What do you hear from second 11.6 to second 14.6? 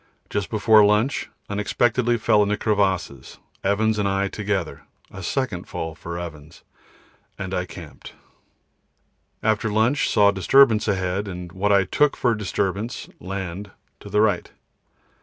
I took for disturbance (land) to the right.